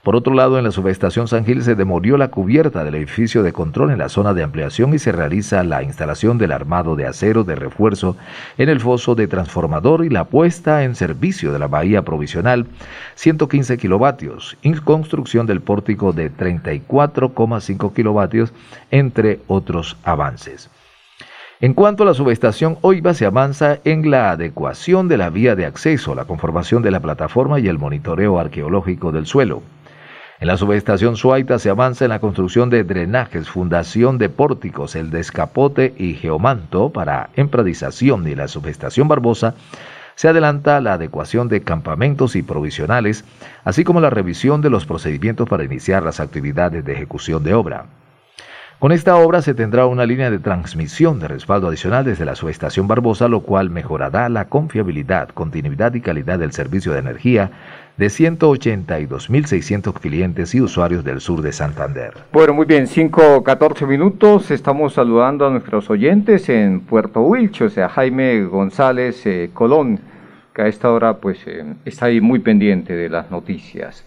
Por 0.05 0.17
otro 0.17 0.35
lado, 0.35 0.59
en 0.59 0.65
la 0.65 0.71
subestación 0.71 1.29
San 1.29 1.47
Gil 1.47 1.63
se 1.63 1.75
demolió 1.75 2.19
la 2.19 2.29
cubierta 2.29 2.85
del 2.85 2.95
edificio 2.97 3.43
de 3.43 3.55
control 3.55 3.91
en 3.91 3.99
la 3.99 4.11
zona 4.11 4.35
de 4.35 4.43
ampliación 4.43 4.93
y 4.93 4.99
se 4.99 5.13
realiza 5.13 5.65
la 5.65 5.83
instalación 5.83 6.37
del 6.37 6.53
armado 6.53 6.95
de 6.95 7.07
acero 7.07 7.43
de 7.43 7.55
refuerzo 7.55 8.15
en 8.59 8.69
el 8.69 8.81
foso 8.81 9.15
de 9.15 9.29
transformador 9.29 10.05
y 10.05 10.11
la 10.11 10.27
puesta 10.27 10.85
en 10.85 10.95
servicio 10.95 11.53
de 11.53 11.59
la 11.59 11.69
bahía 11.69 12.03
provisional 12.03 12.67
115 13.15 13.79
kilovatios 13.79 14.59
y 14.61 14.75
construcción 14.75 15.47
del 15.47 15.63
pórtico 15.63 16.13
de 16.13 16.31
34,5 16.31 17.95
kilovatios, 17.95 18.53
entre 18.91 19.41
otros 19.47 19.97
avances. 20.05 20.69
En 21.61 21.73
cuanto 21.73 22.03
a 22.03 22.07
la 22.07 22.13
subestación 22.13 22.77
OIVA, 22.83 23.15
se 23.15 23.25
avanza 23.25 23.79
en 23.85 24.11
la 24.11 24.33
adecuación 24.33 25.09
de 25.09 25.17
la 25.17 25.31
vía 25.31 25.57
de 25.57 25.65
acceso, 25.65 26.15
la 26.15 26.27
conformación 26.27 26.83
de 26.83 26.91
la 26.91 27.01
plataforma 27.01 27.59
y 27.59 27.69
el 27.69 27.79
monitoreo 27.79 28.39
arqueológico 28.39 29.11
del 29.11 29.25
suelo. 29.25 29.63
En 30.45 30.49
la 30.49 30.59
subestación 30.59 31.17
Suaita 31.17 31.59
se 31.59 31.71
avanza 31.71 32.05
en 32.05 32.11
la 32.11 32.19
construcción 32.19 32.69
de 32.69 32.85
drenajes, 32.85 33.49
fundación 33.49 34.19
de 34.19 34.29
pórticos, 34.29 34.95
el 34.95 35.09
descapote 35.09 35.95
y 35.97 36.17
geomanto 36.17 36.91
para 36.91 37.31
empradización 37.35 38.29
y 38.29 38.35
la 38.35 38.47
subestación 38.47 39.09
Barbosa 39.09 39.55
se 40.17 40.29
adelanta 40.29 40.83
la 40.83 40.93
adecuación 40.93 41.49
de 41.49 41.63
campamentos 41.63 42.37
y 42.37 42.43
provisionales, 42.43 43.25
así 43.65 43.85
como 43.85 44.03
la 44.03 44.11
revisión 44.11 44.61
de 44.61 44.69
los 44.69 44.85
procedimientos 44.85 45.49
para 45.49 45.65
iniciar 45.65 46.03
las 46.03 46.21
actividades 46.21 46.85
de 46.85 46.93
ejecución 46.93 47.43
de 47.43 47.55
obra. 47.55 47.87
Con 48.81 48.93
esta 48.93 49.17
obra 49.17 49.41
se 49.41 49.55
tendrá 49.55 49.87
una 49.87 50.05
línea 50.05 50.31
de 50.31 50.41
transmisión 50.41 51.21
de 51.21 51.29
respaldo 51.29 51.69
adicional 51.69 52.05
desde 52.05 52.27
la 52.27 52.35
subestación 52.35 52.87
Barbosa, 52.87 53.29
lo 53.29 53.41
cual 53.41 53.71
mejorará 53.71 54.29
la 54.29 54.51
confiabilidad, 54.51 55.31
continuidad 55.31 55.95
y 55.95 56.03
calidad 56.03 56.39
del 56.39 56.53
servicio 56.53 56.93
de 56.93 56.99
energía 56.99 57.51
de 57.97 58.07
182.600 58.07 59.93
clientes 60.01 60.55
y 60.55 60.61
usuarios 60.61 61.05
del 61.05 61.21
sur 61.21 61.43
de 61.43 61.53
Santander. 61.53 62.15
Bueno, 62.33 62.55
muy 62.55 62.67
bien, 62.67 62.87
5, 62.87 63.45
14 63.45 63.87
minutos. 63.87 64.51
Estamos 64.51 64.95
saludando 64.95 65.47
a 65.47 65.51
nuestros 65.51 65.91
oyentes 65.91 66.49
en 66.49 66.81
Puerto 66.81 67.21
Wilcho, 67.21 67.67
o 67.67 67.71
sea, 67.71 67.89
Jaime 67.89 68.45
González 68.45 69.25
eh, 69.27 69.51
Colón, 69.53 70.01
que 70.53 70.63
a 70.63 70.67
esta 70.67 70.91
hora 70.91 71.19
pues 71.19 71.39
eh, 71.47 71.65
está 71.85 72.07
ahí 72.07 72.21
muy 72.21 72.41
pendiente 72.41 72.95
de 72.95 73.09
las 73.09 73.31
noticias. 73.31 74.05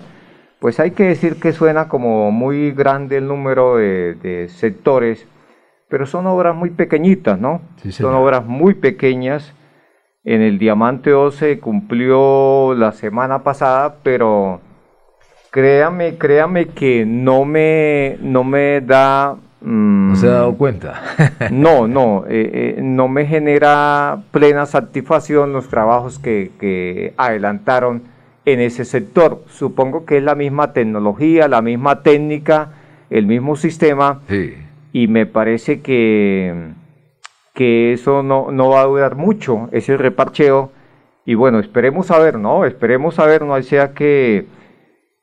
Pues 0.60 0.82
hay 0.82 0.92
que 0.92 1.06
decir 1.06 1.40
que 1.40 1.54
suena 1.54 1.88
como 1.88 2.30
muy 2.30 2.72
grande 2.72 3.18
el 3.18 3.28
número 3.28 3.78
de, 3.78 4.48
sectores, 4.50 5.26
pero 5.88 6.06
son 6.06 6.28
obras 6.28 6.56
muy 6.58 6.72
pequeñitas, 6.72 7.40
¿no? 7.40 7.62
son 7.90 8.16
obras 8.16 8.46
muy 8.46 8.74
pequeñas. 8.74 9.54
En 10.26 10.42
el 10.42 10.60
Diamante 10.60 11.12
12 11.12 11.60
cumplió 11.62 12.74
la 12.76 12.92
semana 12.92 13.44
pasada, 13.44 13.96
pero 14.04 14.60
créame, 15.52 16.18
créame 16.18 16.70
que 16.70 17.06
no 17.06 17.46
me, 17.46 18.18
no 18.22 18.44
me 18.44 18.82
da 18.82 19.38
¿No 19.64 20.16
se 20.16 20.28
ha 20.28 20.32
dado 20.32 20.56
cuenta? 20.56 21.02
no, 21.52 21.88
no, 21.88 22.26
eh, 22.28 22.76
eh, 22.78 22.80
no 22.82 23.08
me 23.08 23.28
genera 23.28 24.24
plena 24.32 24.66
satisfacción 24.66 25.54
los 25.54 25.68
trabajos 25.68 26.18
que, 26.18 27.14
adelantaron 27.16 28.02
en 28.46 28.60
ese 28.60 28.86
sector. 28.86 29.44
Supongo 29.50 30.06
que 30.06 30.18
es 30.18 30.24
la 30.24 30.34
misma 30.34 30.74
tecnología, 30.74 31.48
la 31.48 31.62
misma 31.62 32.02
técnica, 32.02 32.72
el 33.12 33.28
mismo 33.28 33.56
sistema, 33.56 34.22
y 34.92 35.08
me 35.08 35.28
parece 35.28 35.82
que, 35.82 36.72
que 37.54 37.94
eso 37.94 38.24
no, 38.24 38.50
no 38.52 38.70
va 38.70 38.82
a 38.82 38.86
durar 38.86 39.16
mucho, 39.16 39.70
ese 39.72 39.96
reparcheo. 39.96 40.72
Y 41.24 41.36
bueno, 41.36 41.60
esperemos 41.60 42.10
a 42.10 42.18
ver, 42.18 42.40
¿no? 42.40 42.66
Esperemos 42.66 43.20
a 43.20 43.28
ver, 43.28 43.44
no 43.44 43.62
sea 43.62 43.94
que 43.94 44.48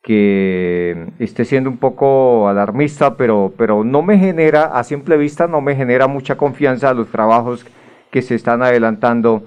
que 0.03 1.09
esté 1.19 1.45
siendo 1.45 1.69
un 1.71 1.79
poco 1.79 2.49
alarmista, 2.49 3.17
pero, 3.17 3.53
pero 3.57 3.85
no 3.85 4.03
me 4.03 4.19
genera, 4.19 4.67
a 4.67 4.85
simple 4.85 5.17
vista, 5.17 5.47
no 5.47 5.61
me 5.61 5.77
genera 5.77 6.07
mucha 6.07 6.37
confianza 6.37 6.95
los 6.95 7.09
trabajos 7.09 7.67
que 8.11 8.23
se 8.23 8.35
están 8.35 8.63
adelantando 8.63 9.43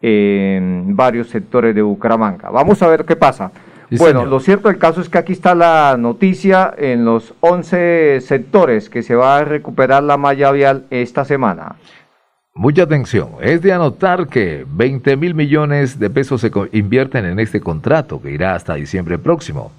en 0.00 0.94
varios 0.96 1.28
sectores 1.28 1.74
de 1.74 1.82
Bucaramanga. 1.82 2.50
Vamos 2.50 2.82
a 2.82 2.88
ver 2.88 3.04
qué 3.04 3.16
pasa. 3.16 3.50
bueno, 3.98 4.24
lo 4.24 4.40
cierto 4.40 4.68
del 4.68 4.78
caso 4.78 5.00
es 5.00 5.08
que 5.08 5.18
aquí 5.18 5.32
está 5.32 5.54
la 5.54 5.96
noticia 5.98 6.72
en 6.76 7.04
los 7.04 7.34
11 7.40 8.20
sectores 8.20 8.88
que 8.88 9.02
se 9.02 9.14
va 9.14 9.38
a 9.38 9.44
recuperar 9.44 10.02
la 10.02 10.16
malla 10.16 10.50
vial 10.52 10.84
esta 10.90 11.24
semana. 11.24 11.76
Mucha 12.54 12.84
atención, 12.84 13.32
es 13.42 13.60
de 13.60 13.74
anotar 13.74 14.28
que 14.28 14.64
20 14.66 15.16
mil 15.18 15.34
millones 15.34 15.98
de 15.98 16.08
pesos 16.08 16.40
se 16.40 16.50
invierten 16.72 17.26
en 17.26 17.38
este 17.38 17.60
contrato 17.60 18.22
que 18.22 18.30
irá 18.30 18.54
hasta 18.54 18.74
diciembre 18.74 19.18
próximo. 19.18 19.72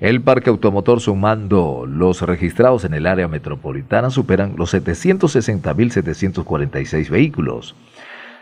El 0.00 0.20
parque 0.20 0.50
automotor 0.50 1.00
sumando 1.00 1.84
los 1.84 2.22
registrados 2.22 2.84
en 2.84 2.94
el 2.94 3.04
área 3.04 3.26
metropolitana 3.26 4.10
superan 4.10 4.54
los 4.56 4.72
760.746 4.72 7.10
vehículos. 7.10 7.74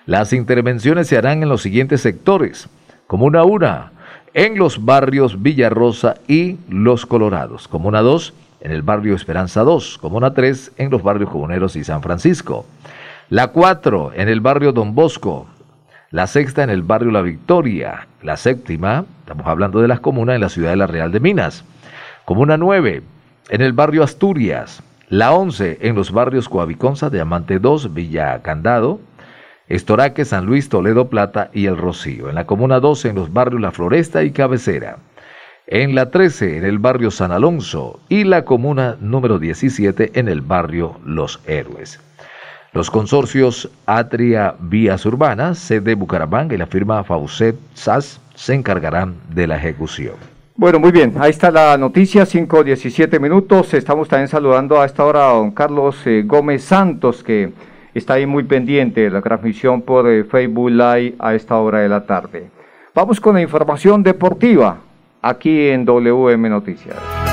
Las 0.04 0.34
intervenciones 0.34 1.08
se 1.08 1.16
harán 1.16 1.42
en 1.42 1.48
los 1.48 1.62
siguientes 1.62 2.02
sectores. 2.02 2.68
Comuna 3.06 3.44
1, 3.44 3.90
en 4.34 4.58
los 4.58 4.84
barrios 4.84 5.42
Villarrosa 5.42 6.16
y 6.28 6.58
Los 6.68 7.06
Colorados. 7.06 7.68
Comuna 7.68 8.02
2, 8.02 8.34
en 8.60 8.72
el 8.72 8.82
barrio 8.82 9.14
Esperanza 9.14 9.62
2. 9.62 9.96
Comuna 9.96 10.34
3, 10.34 10.72
en 10.76 10.90
los 10.90 11.02
barrios 11.02 11.30
Comuneros 11.30 11.75
y 11.76 11.84
San 11.84 12.02
Francisco. 12.02 12.66
La 13.30 13.46
4, 13.46 14.12
en 14.14 14.28
el 14.28 14.42
barrio 14.42 14.72
Don 14.72 14.94
Bosco 14.94 15.46
la 16.10 16.26
sexta 16.26 16.62
en 16.62 16.70
el 16.70 16.82
barrio 16.82 17.10
La 17.10 17.22
Victoria, 17.22 18.06
la 18.22 18.36
séptima, 18.36 19.04
estamos 19.20 19.46
hablando 19.46 19.80
de 19.80 19.88
las 19.88 20.00
comunas 20.00 20.36
en 20.36 20.40
la 20.40 20.48
ciudad 20.48 20.70
de 20.70 20.76
La 20.76 20.86
Real 20.86 21.10
de 21.10 21.20
Minas, 21.20 21.64
comuna 22.25 22.56
9 22.56 23.02
en 23.50 23.60
el 23.60 23.73
barrio 23.73 24.02
Asturias, 24.02 24.82
la 25.08 25.32
11 25.32 25.78
en 25.80 25.97
los 25.97 26.12
barrios 26.12 26.49
Coaviconza, 26.49 27.10
Diamante 27.10 27.58
2, 27.58 27.92
Villa 27.92 28.40
Candado, 28.42 29.00
Estoraque, 29.69 30.25
San 30.25 30.47
Luis, 30.47 30.69
Toledo, 30.69 31.08
Plata 31.08 31.50
y 31.52 31.66
El 31.66 31.76
Rocío, 31.76 32.28
en 32.28 32.36
la 32.36 32.47
comuna 32.47 32.78
12 32.78 33.08
en 33.08 33.16
los 33.16 33.32
barrios 33.32 33.60
La 33.60 33.73
Floresta 33.73 34.23
y 34.23 34.30
Cabecera, 34.30 34.99
en 35.66 35.97
la 35.97 36.10
13 36.12 36.58
en 36.58 36.64
el 36.64 36.78
barrio 36.78 37.10
San 37.10 37.32
Alonso. 37.32 37.99
Y 38.08 38.23
la 38.23 38.45
comuna 38.45 38.97
número 39.00 39.40
17 39.40 40.12
en 40.14 40.28
el 40.28 40.40
barrio 40.40 41.00
Los 41.04 41.40
Héroes. 41.47 42.00
Los 42.76 42.91
consorcios 42.91 43.71
Atria 43.86 44.54
Vías 44.60 45.06
Urbanas, 45.06 45.58
sede 45.58 45.95
Bucaramanga 45.95 46.54
y 46.54 46.58
la 46.58 46.67
firma 46.67 47.02
Faucet 47.04 47.56
SAS 47.73 48.21
se 48.34 48.52
encargarán 48.52 49.15
de 49.30 49.47
la 49.47 49.56
ejecución. 49.56 50.12
Bueno, 50.56 50.78
muy 50.78 50.93
bien, 50.93 51.15
ahí 51.19 51.30
está 51.30 51.50
la 51.50 51.78
noticia, 51.78 52.25
5.17 52.25 53.19
minutos. 53.19 53.73
Estamos 53.73 54.08
también 54.08 54.28
saludando 54.28 54.78
a 54.78 54.84
esta 54.84 55.06
hora 55.06 55.30
a 55.30 55.32
don 55.32 55.52
Carlos 55.52 55.97
eh, 56.04 56.23
Gómez 56.26 56.65
Santos, 56.65 57.23
que 57.23 57.50
está 57.95 58.12
ahí 58.12 58.26
muy 58.26 58.45
pendiente 58.45 59.00
de 59.00 59.10
la 59.10 59.23
transmisión 59.23 59.80
por 59.80 60.06
eh, 60.10 60.25
Facebook 60.25 60.69
Live 60.69 61.15
a 61.19 61.34
esta 61.34 61.56
hora 61.56 61.78
de 61.78 61.89
la 61.89 62.04
tarde. 62.04 62.50
Vamos 62.95 63.19
con 63.23 63.36
la 63.36 63.41
información 63.41 64.02
deportiva 64.02 64.76
aquí 65.23 65.69
en 65.69 65.86
WM 65.86 66.50
Noticias. 66.50 67.25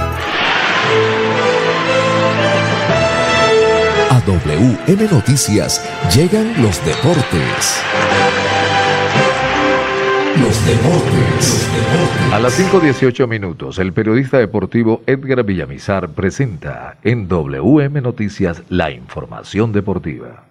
WM 4.26 5.12
Noticias 5.12 5.84
llegan 6.16 6.54
los 6.64 6.84
deportes. 6.86 7.84
Los 10.42 10.66
deportes. 10.66 11.70
A 12.32 12.40
las 12.40 12.58
5.18 12.58 13.28
minutos, 13.28 13.80
el 13.80 13.92
periodista 13.92 14.38
deportivo 14.38 15.02
Edgar 15.08 15.44
Villamizar 15.44 16.08
presenta 16.10 16.96
en 17.04 17.28
WM 17.28 18.00
Noticias 18.02 18.64
la 18.70 18.92
información 18.92 19.74
deportiva. 19.74 20.46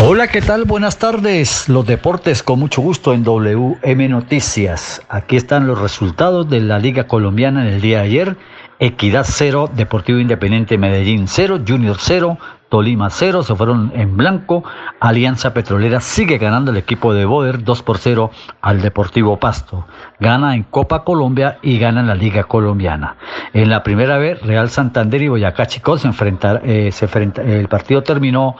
Hola, 0.00 0.28
¿qué 0.28 0.40
tal? 0.40 0.64
Buenas 0.64 0.98
tardes. 0.98 1.68
Los 1.68 1.84
deportes 1.84 2.44
con 2.44 2.60
mucho 2.60 2.80
gusto 2.80 3.12
en 3.12 3.24
WM 3.24 4.08
Noticias. 4.08 5.02
Aquí 5.08 5.34
están 5.34 5.66
los 5.66 5.80
resultados 5.80 6.48
de 6.48 6.60
la 6.60 6.78
Liga 6.78 7.08
Colombiana 7.08 7.66
en 7.66 7.74
el 7.74 7.80
día 7.80 7.98
de 7.98 8.04
ayer. 8.04 8.36
Equidad 8.80 9.26
0, 9.28 9.72
Deportivo 9.74 10.20
Independiente 10.20 10.78
Medellín 10.78 11.26
0, 11.26 11.62
Junior 11.66 11.96
0, 11.98 12.38
Tolima 12.68 13.08
0, 13.10 13.42
se 13.42 13.54
fueron 13.54 13.92
en 13.94 14.16
blanco. 14.16 14.62
Alianza 15.00 15.54
Petrolera 15.54 16.00
sigue 16.00 16.38
ganando 16.38 16.70
el 16.70 16.76
equipo 16.76 17.14
de 17.14 17.24
Boder 17.24 17.64
2 17.64 17.82
por 17.82 17.98
0 17.98 18.30
al 18.60 18.82
Deportivo 18.82 19.38
Pasto. 19.38 19.86
Gana 20.20 20.54
en 20.54 20.64
Copa 20.64 21.04
Colombia 21.04 21.58
y 21.62 21.78
gana 21.78 22.00
en 22.00 22.08
la 22.08 22.14
Liga 22.14 22.44
Colombiana. 22.44 23.16
En 23.52 23.70
la 23.70 23.82
primera 23.82 24.18
vez, 24.18 24.42
Real 24.42 24.68
Santander 24.70 25.22
y 25.22 25.28
Boyacá 25.28 25.66
Chicos 25.66 26.02
se 26.02 26.08
enfrentan, 26.08 26.60
eh, 26.64 26.92
se 26.92 27.08
el 27.44 27.68
partido 27.68 28.02
terminó 28.02 28.56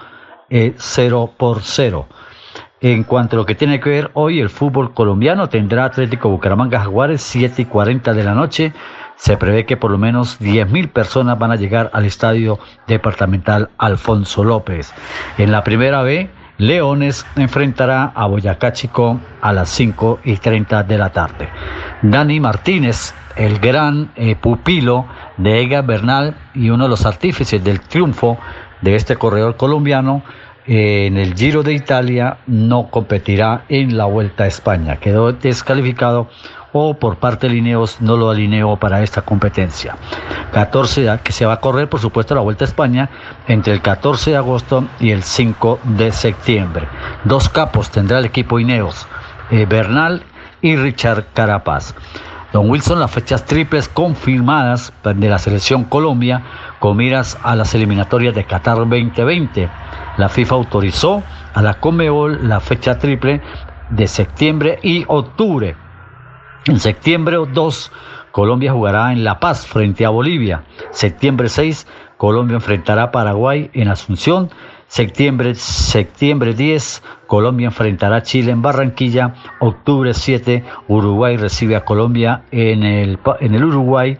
0 0.51 0.75
eh, 1.31 1.35
por 1.37 1.61
0. 1.63 2.07
En 2.81 3.03
cuanto 3.03 3.35
a 3.35 3.39
lo 3.39 3.47
que 3.47 3.57
tiene 3.57 3.81
que 3.81 3.91
ver 3.91 4.11
hoy, 4.15 4.41
el 4.41 4.51
fútbol 4.51 4.95
colombiano 4.95 5.49
tendrá 5.49 5.85
Atlético 5.85 6.29
Bucaramanga 6.29 6.79
Jaguares 6.81 7.23
7 7.23 7.63
y 7.63 7.65
40 7.65 8.15
de 8.15 8.25
la 8.25 8.35
noche. 8.35 8.73
Se 9.19 9.37
prevé 9.37 9.67
que 9.67 9.77
por 9.77 9.91
lo 9.91 9.99
menos 9.99 10.41
10.000 10.41 10.91
personas 10.91 11.39
van 11.39 11.51
a 11.51 11.57
llegar 11.57 11.91
al 11.93 12.07
estadio 12.07 12.59
departamental 12.87 13.69
Alfonso 13.77 14.45
López. 14.45 14.95
En 15.39 15.51
la 15.51 15.65
primera 15.65 16.03
B, 16.03 16.31
Leones 16.57 17.27
enfrentará 17.37 18.13
a 18.15 18.27
Boyacá 18.27 18.73
Chico 18.73 19.21
a 19.41 19.53
las 19.53 19.71
5 19.71 20.21
y 20.25 20.37
30 20.37 20.85
de 20.85 20.99
la 20.99 21.11
tarde. 21.11 21.49
Dani 22.03 22.39
Martínez, 22.39 23.13
el 23.37 23.59
gran 23.59 24.11
eh, 24.15 24.37
pupilo 24.37 25.07
de 25.37 25.61
Ega 25.63 25.83
Bernal 25.83 26.37
y 26.55 26.71
uno 26.71 26.85
de 26.85 26.91
los 26.91 27.05
artífices 27.05 27.63
del 27.63 27.81
triunfo 27.81 28.39
de 28.83 28.95
este 28.95 29.17
corredor 29.17 29.57
colombiano, 29.57 30.23
en 30.69 31.17
el 31.17 31.35
Giro 31.35 31.63
de 31.63 31.73
Italia 31.73 32.37
no 32.47 32.89
competirá 32.91 33.65
en 33.71 33.97
la 33.97 34.05
Vuelta 34.05 34.45
a 34.45 34.47
España. 34.47 34.97
Quedó 34.97 35.33
descalificado 35.33 36.29
o 36.73 36.93
por 36.93 37.17
parte 37.17 37.49
de 37.49 37.55
Lineos 37.55 38.03
no 38.03 38.19
lo 38.19 38.29
alineó 38.29 38.77
para 38.77 39.03
esta 39.03 39.23
competencia. 39.23 39.97
14 40.53 41.21
que 41.25 41.33
se 41.33 41.47
va 41.47 41.55
a 41.55 41.61
correr, 41.61 41.89
por 41.89 42.01
supuesto, 42.01 42.35
la 42.35 42.43
Vuelta 42.43 42.67
a 42.67 42.69
España 42.69 43.09
entre 43.47 43.73
el 43.73 43.81
14 43.81 44.33
de 44.33 44.37
agosto 44.37 44.87
y 45.01 45.11
el 45.11 45.23
5 45.23 45.81
de 45.85 46.13
septiembre. 46.13 46.87
Dos 47.25 47.49
capos 47.49 47.91
tendrá 47.91 48.19
el 48.19 48.27
equipo 48.27 48.61
Ineos, 48.61 49.07
eh, 49.51 49.65
Bernal 49.67 50.23
y 50.61 50.77
Richard 50.77 51.29
Carapaz. 51.33 51.95
Don 52.53 52.69
Wilson, 52.69 53.01
las 53.01 53.11
fechas 53.11 53.45
triples 53.47 53.89
confirmadas 53.89 54.93
de 55.03 55.29
la 55.29 55.39
selección 55.39 55.85
Colombia 55.85 56.43
con 56.79 56.97
miras 56.97 57.39
a 57.43 57.55
las 57.55 57.75
eliminatorias 57.75 58.35
de 58.35 58.45
Qatar 58.45 58.77
2020. 58.77 59.69
La 60.19 60.29
FIFA 60.29 60.55
autorizó 60.57 61.23
a 61.55 61.63
la 61.63 61.81
Conmebol 61.81 62.47
la 62.47 62.61
fecha 62.61 62.99
triple 62.99 63.41
de 63.91 64.07
septiembre 64.07 64.79
y 64.83 65.05
octubre 65.09 65.75
en 66.69 66.79
septiembre 66.81 67.39
2, 67.51 67.93
Colombia 68.31 68.73
jugará 68.73 69.13
en 69.13 69.25
La 69.25 69.41
Paz 69.41 69.67
frente 69.67 70.05
a 70.05 70.11
Bolivia. 70.11 70.65
Septiembre 70.91 71.49
6, 71.49 71.87
Colombia 72.19 72.57
enfrentará 72.57 73.05
a 73.05 73.11
Paraguay 73.11 73.71
en 73.73 73.89
Asunción. 73.89 74.51
Septiembre, 74.87 75.55
septiembre 75.55 76.53
10, 76.53 77.03
Colombia 77.27 77.69
enfrentará 77.69 78.17
a 78.17 78.23
Chile 78.23 78.53
en 78.53 78.61
Barranquilla. 78.61 79.35
Octubre 79.61 80.13
7, 80.13 80.63
Uruguay 80.89 81.39
recibe 81.39 81.75
a 81.75 81.87
Colombia 81.87 82.43
en 82.51 82.83
el, 82.83 83.19
en 83.41 83.55
el 83.55 83.65
Uruguay. 83.65 84.19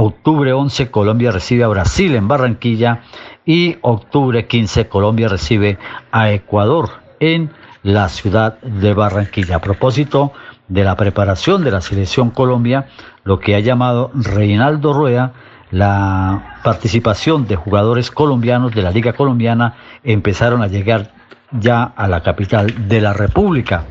Octubre 0.00 0.52
11, 0.52 0.92
Colombia 0.92 1.32
recibe 1.32 1.64
a 1.64 1.68
Brasil 1.68 2.14
en 2.14 2.28
Barranquilla. 2.28 3.00
Y 3.44 3.78
octubre 3.80 4.46
15, 4.46 4.86
Colombia 4.86 5.26
recibe 5.26 5.76
a 6.12 6.30
Ecuador 6.30 6.88
en 7.18 7.50
la 7.82 8.08
ciudad 8.08 8.60
de 8.60 8.94
Barranquilla. 8.94 9.56
A 9.56 9.60
propósito 9.60 10.32
de 10.68 10.84
la 10.84 10.96
preparación 10.96 11.64
de 11.64 11.72
la 11.72 11.80
selección 11.80 12.30
Colombia, 12.30 12.86
lo 13.24 13.40
que 13.40 13.56
ha 13.56 13.58
llamado 13.58 14.12
Reinaldo 14.14 14.92
Rueda, 14.92 15.32
la 15.72 16.60
participación 16.62 17.48
de 17.48 17.56
jugadores 17.56 18.12
colombianos 18.12 18.72
de 18.76 18.82
la 18.82 18.92
Liga 18.92 19.14
Colombiana 19.14 19.74
empezaron 20.04 20.62
a 20.62 20.68
llegar 20.68 21.10
ya 21.50 21.82
a 21.82 22.06
la 22.06 22.22
capital 22.22 22.86
de 22.86 23.00
la 23.00 23.14
República. 23.14 23.84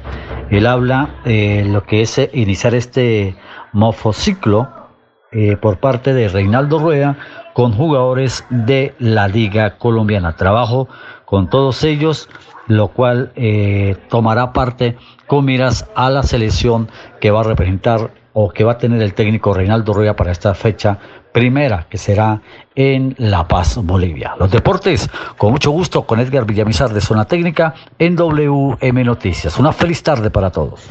Él 0.52 0.68
habla 0.68 1.10
de 1.26 1.66
lo 1.66 1.84
que 1.84 2.04
es 2.04 2.18
iniciar 2.32 2.76
este 2.76 3.36
mofociclo 3.74 4.77
eh, 5.32 5.58
por 5.58 5.78
parte 5.78 6.14
de 6.14 6.30
Reinaldo 6.30 6.80
Rueda 6.80 7.18
con 7.54 7.74
jugadores 7.74 8.46
de 8.50 8.94
la 9.00 9.28
Liga 9.28 9.78
Colombiana. 9.78 10.36
Trabajo 10.36 10.88
con 11.26 11.50
todos 11.50 11.84
ellos, 11.84 12.30
lo 12.68 12.90
cual 12.90 13.32
eh, 13.36 13.98
tomará 14.10 14.54
parte 14.54 14.96
con 15.26 15.46
miras 15.46 15.86
a 15.96 16.10
la 16.10 16.24
selección 16.24 16.88
que 17.20 17.32
va 17.32 17.42
a 17.42 17.44
representar 17.44 18.12
o 18.40 18.50
que 18.50 18.64
va 18.64 18.74
a 18.74 18.78
tener 18.78 19.02
el 19.02 19.16
técnico 19.16 19.52
Reinaldo 19.52 19.94
Rueda 19.94 20.16
para 20.16 20.32
esta 20.32 20.54
fecha 20.54 21.00
primera, 21.32 21.88
que 21.90 21.98
será 21.98 22.40
en 22.76 23.16
La 23.18 23.48
Paz, 23.48 23.78
Bolivia. 23.82 24.36
Los 24.40 24.52
deportes, 24.52 25.10
con 25.40 25.54
mucho 25.54 25.72
gusto, 25.72 26.04
con 26.06 26.20
Edgar 26.20 26.46
Villamizar 26.46 26.94
de 26.94 27.02
Zona 27.02 27.26
Técnica 27.26 27.74
en 27.98 28.16
WM 28.16 29.04
Noticias. 29.04 29.58
Una 29.58 29.74
feliz 29.74 30.04
tarde 30.04 30.30
para 30.30 30.52
todos. 30.52 30.82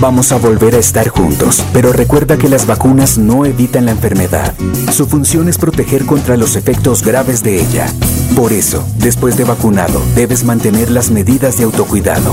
Vamos 0.00 0.32
a 0.32 0.38
volver 0.38 0.74
a 0.74 0.78
estar 0.78 1.08
juntos, 1.08 1.62
pero 1.74 1.92
recuerda 1.92 2.38
que 2.38 2.48
las 2.48 2.66
vacunas 2.66 3.18
no 3.18 3.44
evitan 3.44 3.84
la 3.84 3.90
enfermedad. 3.90 4.54
Su 4.90 5.04
función 5.06 5.50
es 5.50 5.58
proteger 5.58 6.06
contra 6.06 6.38
los 6.38 6.56
efectos 6.56 7.04
graves 7.04 7.42
de 7.42 7.60
ella. 7.60 7.88
Por 8.34 8.52
eso, 8.52 8.86
después 8.96 9.36
de 9.36 9.44
vacunado, 9.44 10.00
debes 10.14 10.44
mantener 10.44 10.90
las 10.90 11.10
medidas 11.10 11.58
de 11.58 11.64
autocuidado. 11.64 12.32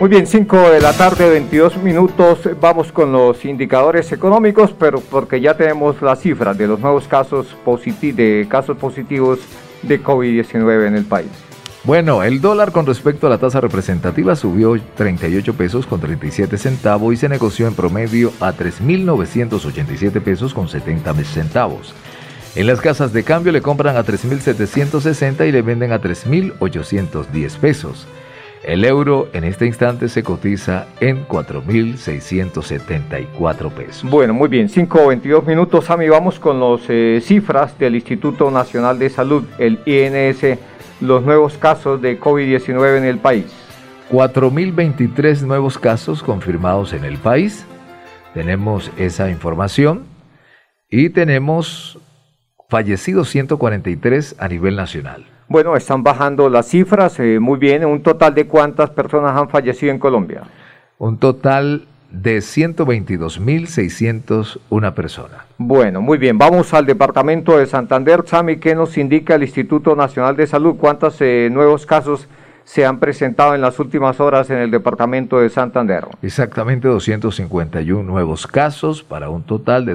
Muy 0.00 0.08
bien, 0.08 0.28
5 0.28 0.70
de 0.70 0.80
la 0.80 0.92
tarde, 0.92 1.28
22 1.28 1.76
minutos. 1.78 2.38
Vamos 2.60 2.92
con 2.92 3.10
los 3.10 3.44
indicadores 3.44 4.12
económicos, 4.12 4.72
pero 4.78 5.00
porque 5.00 5.40
ya 5.40 5.56
tenemos 5.56 6.00
las 6.00 6.20
cifras 6.20 6.56
de 6.56 6.68
los 6.68 6.78
nuevos 6.78 7.08
casos, 7.08 7.48
positi- 7.66 8.14
de 8.14 8.46
casos 8.48 8.76
positivos 8.76 9.40
de 9.82 10.00
COVID-19 10.00 10.86
en 10.86 10.94
el 10.94 11.04
país. 11.04 11.28
Bueno, 11.82 12.22
el 12.22 12.40
dólar 12.40 12.70
con 12.70 12.86
respecto 12.86 13.26
a 13.26 13.30
la 13.30 13.38
tasa 13.38 13.60
representativa 13.60 14.36
subió 14.36 14.76
38 14.96 15.54
pesos 15.54 15.86
con 15.86 16.00
37 16.00 16.58
centavos 16.58 17.14
y 17.14 17.16
se 17.16 17.28
negoció 17.28 17.66
en 17.66 17.74
promedio 17.74 18.32
a 18.40 18.52
3.987 18.52 20.20
pesos 20.20 20.54
con 20.54 20.68
70 20.68 21.12
centavos. 21.24 21.92
En 22.54 22.66
las 22.68 22.80
casas 22.80 23.12
de 23.12 23.24
cambio 23.24 23.52
le 23.52 23.62
compran 23.62 23.96
a 23.96 24.04
3.760 24.04 25.48
y 25.48 25.52
le 25.52 25.62
venden 25.62 25.90
a 25.92 26.00
3.810 26.00 27.56
pesos. 27.58 28.06
El 28.62 28.84
euro 28.84 29.28
en 29.32 29.44
este 29.44 29.64
instante 29.66 30.08
se 30.08 30.22
cotiza 30.22 30.86
en 31.00 31.26
4.674 31.26 33.70
pesos. 33.70 34.10
Bueno, 34.10 34.34
muy 34.34 34.48
bien, 34.48 34.68
5.22 34.68 35.46
minutos, 35.46 35.86
Sami. 35.86 36.06
Vamos 36.08 36.38
con 36.38 36.60
las 36.60 36.82
cifras 37.24 37.78
del 37.78 37.94
Instituto 37.94 38.50
Nacional 38.50 38.98
de 38.98 39.08
Salud, 39.10 39.44
el 39.58 39.80
INS, 39.86 40.58
los 41.00 41.22
nuevos 41.22 41.56
casos 41.56 42.02
de 42.02 42.20
COVID-19 42.20 42.98
en 42.98 43.04
el 43.04 43.18
país. 43.18 43.46
4.023 44.10 45.42
nuevos 45.42 45.78
casos 45.78 46.22
confirmados 46.22 46.92
en 46.92 47.04
el 47.04 47.18
país. 47.18 47.64
Tenemos 48.34 48.90
esa 48.96 49.30
información. 49.30 50.04
Y 50.90 51.10
tenemos 51.10 51.98
fallecidos 52.70 53.28
143 53.28 54.36
a 54.38 54.48
nivel 54.48 54.76
nacional. 54.76 55.26
Bueno, 55.48 55.76
están 55.76 56.02
bajando 56.02 56.50
las 56.50 56.68
cifras, 56.68 57.18
eh, 57.20 57.38
muy 57.40 57.58
bien. 57.58 57.86
¿Un 57.86 58.02
total 58.02 58.34
de 58.34 58.46
cuántas 58.46 58.90
personas 58.90 59.34
han 59.34 59.48
fallecido 59.48 59.90
en 59.90 59.98
Colombia? 59.98 60.42
Un 60.98 61.16
total 61.16 61.86
de 62.10 62.36
122.601 62.38 64.92
personas. 64.92 65.40
Bueno, 65.56 66.02
muy 66.02 66.18
bien. 66.18 66.36
Vamos 66.36 66.74
al 66.74 66.84
departamento 66.84 67.56
de 67.56 67.64
Santander. 67.64 68.24
Sami, 68.26 68.58
¿qué 68.58 68.74
nos 68.74 68.98
indica 68.98 69.36
el 69.36 69.42
Instituto 69.42 69.96
Nacional 69.96 70.36
de 70.36 70.46
Salud? 70.46 70.76
¿Cuántos 70.76 71.18
eh, 71.22 71.48
nuevos 71.50 71.86
casos 71.86 72.28
se 72.64 72.84
han 72.84 72.98
presentado 72.98 73.54
en 73.54 73.62
las 73.62 73.78
últimas 73.78 74.20
horas 74.20 74.50
en 74.50 74.58
el 74.58 74.70
departamento 74.70 75.40
de 75.40 75.48
Santander? 75.48 76.08
Exactamente 76.20 76.88
251 76.88 78.02
nuevos 78.02 78.46
casos 78.46 79.02
para 79.02 79.30
un 79.30 79.44
total 79.44 79.86
de 79.86 79.94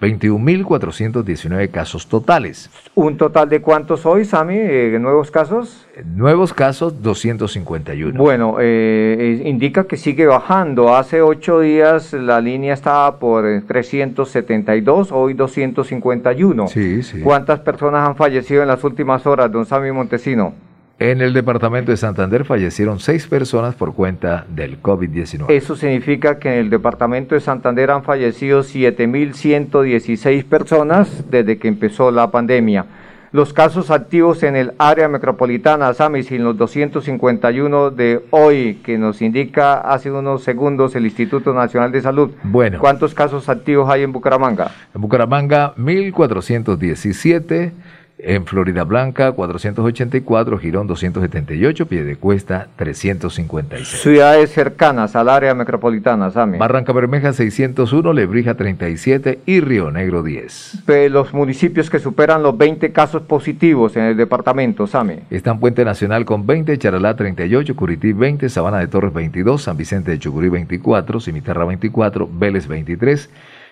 221.419 0.00 1.70
casos 1.70 2.06
totales. 2.06 2.70
¿Un 2.94 3.16
total 3.16 3.48
de 3.48 3.62
cuántos 3.62 4.04
hoy, 4.04 4.24
Sami, 4.26 4.56
eh, 4.58 4.98
nuevos 5.00 5.30
casos? 5.30 5.86
Nuevos 6.04 6.52
casos 6.52 7.02
251. 7.02 8.22
Bueno, 8.22 8.56
eh, 8.60 9.16
eh, 9.18 9.48
indica 9.48 9.84
que 9.84 9.96
sigue 9.96 10.26
bajando. 10.26 10.94
Hace 10.94 11.22
ocho 11.22 11.60
días 11.60 12.12
la 12.12 12.42
línea 12.42 12.74
estaba 12.74 13.18
por 13.18 13.46
eh, 13.46 13.62
372, 13.62 15.12
hoy 15.12 15.32
251. 15.32 16.68
Sí, 16.68 17.02
sí. 17.02 17.20
¿Cuántas 17.20 17.60
personas 17.60 18.06
han 18.06 18.16
fallecido 18.16 18.60
en 18.60 18.68
las 18.68 18.84
últimas 18.84 19.26
horas, 19.26 19.50
don 19.50 19.64
Sami 19.64 19.92
Montesino? 19.92 20.65
En 20.98 21.20
el 21.20 21.34
departamento 21.34 21.90
de 21.90 21.98
Santander 21.98 22.46
fallecieron 22.46 23.00
seis 23.00 23.26
personas 23.26 23.74
por 23.74 23.94
cuenta 23.94 24.46
del 24.48 24.80
COVID-19. 24.80 25.50
Eso 25.50 25.76
significa 25.76 26.38
que 26.38 26.54
en 26.54 26.60
el 26.60 26.70
departamento 26.70 27.34
de 27.34 27.42
Santander 27.42 27.90
han 27.90 28.02
fallecido 28.02 28.62
7.116 28.62 30.44
personas 30.44 31.24
desde 31.30 31.58
que 31.58 31.68
empezó 31.68 32.10
la 32.10 32.30
pandemia. 32.30 32.86
Los 33.32 33.52
casos 33.52 33.90
activos 33.90 34.42
en 34.42 34.56
el 34.56 34.72
área 34.78 35.08
metropolitana, 35.08 35.92
Sami, 35.92 36.22
sin 36.22 36.42
los 36.42 36.56
251 36.56 37.90
de 37.90 38.24
hoy, 38.30 38.80
que 38.82 38.96
nos 38.96 39.20
indica 39.20 39.74
hace 39.80 40.10
unos 40.10 40.44
segundos 40.44 40.96
el 40.96 41.04
Instituto 41.04 41.52
Nacional 41.52 41.92
de 41.92 42.00
Salud. 42.00 42.30
Bueno. 42.42 42.78
¿Cuántos 42.78 43.12
casos 43.12 43.50
activos 43.50 43.90
hay 43.90 44.02
en 44.02 44.12
Bucaramanga? 44.12 44.70
En 44.94 45.02
Bucaramanga, 45.02 45.74
1.417. 45.76 47.72
En 48.18 48.46
Florida 48.46 48.84
Blanca, 48.84 49.32
484. 49.32 50.58
Girón, 50.58 50.86
278. 50.86 51.86
Piedecuesta, 51.86 52.68
356. 52.76 53.86
Ciudades 54.00 54.50
cercanas 54.52 55.14
al 55.16 55.28
área 55.28 55.54
metropolitana, 55.54 56.30
Sami. 56.30 56.56
Barranca 56.56 56.92
Bermeja, 56.94 57.34
601. 57.34 58.12
Lebrija, 58.14 58.54
37. 58.54 59.40
Y 59.44 59.60
Río 59.60 59.90
Negro, 59.90 60.22
10. 60.22 60.82
Pe- 60.86 61.10
Los 61.10 61.34
municipios 61.34 61.90
que 61.90 61.98
superan 61.98 62.42
los 62.42 62.56
20 62.56 62.90
casos 62.92 63.22
positivos 63.22 63.96
en 63.96 64.04
el 64.04 64.16
departamento, 64.16 64.86
Sami. 64.86 65.16
Están 65.30 65.60
Puente 65.60 65.84
Nacional 65.84 66.24
con 66.24 66.46
20, 66.46 66.78
Charalá 66.78 67.16
38, 67.16 67.76
Curití 67.76 68.12
20, 68.14 68.48
Sabana 68.48 68.78
de 68.78 68.86
Torres 68.86 69.12
22, 69.12 69.62
San 69.62 69.76
Vicente 69.76 70.12
de 70.12 70.18
Chucurí 70.18 70.48
24, 70.48 71.20
Cimitarra 71.20 71.66
24, 71.66 72.28
Vélez 72.32 72.66
23, 72.66 73.28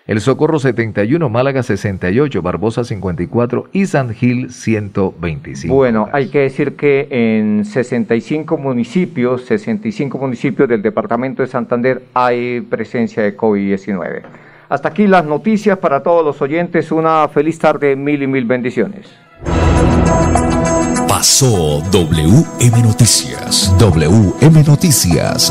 El 0.07 0.21
Socorro 0.21 0.59
71, 0.59 1.31
Málaga 1.31 1.63
68, 1.63 2.43
Barbosa 2.43 2.85
54 2.85 3.71
y 3.73 3.87
San 3.87 4.13
Gil 4.13 4.51
125. 4.51 5.75
Bueno, 5.75 6.11
hay 6.13 6.29
que 6.29 6.41
decir 6.41 6.77
que 6.77 7.09
en 7.11 7.65
65 7.65 8.59
municipios, 8.59 9.47
65 9.47 10.19
municipios 10.19 10.69
del 10.69 10.83
departamento 10.83 11.41
de 11.41 11.49
Santander 11.49 12.03
hay 12.13 12.61
presencia 12.61 13.23
de 13.23 13.35
COVID-19. 13.35 14.21
Hasta 14.69 14.91
aquí 14.91 15.07
las 15.07 15.25
noticias 15.25 15.79
para 15.79 16.03
todos 16.03 16.23
los 16.23 16.43
oyentes. 16.43 16.93
Una 16.93 17.27
feliz 17.29 17.59
tarde, 17.59 17.97
mil 17.97 18.23
y 18.23 18.27
mil 18.27 18.45
bendiciones. 18.45 19.11
Pasó 21.09 21.81
WM 21.91 22.83
Noticias. 22.83 23.75
WM 23.79 24.65
Noticias. 24.65 25.51